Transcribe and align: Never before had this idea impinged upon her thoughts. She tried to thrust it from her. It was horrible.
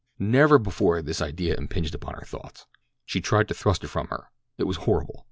Never 0.17 0.57
before 0.57 0.95
had 0.95 1.05
this 1.05 1.21
idea 1.21 1.55
impinged 1.55 1.93
upon 1.93 2.15
her 2.15 2.25
thoughts. 2.25 2.65
She 3.05 3.21
tried 3.21 3.47
to 3.49 3.53
thrust 3.53 3.83
it 3.83 3.89
from 3.89 4.07
her. 4.07 4.31
It 4.57 4.63
was 4.63 4.77
horrible. 4.77 5.19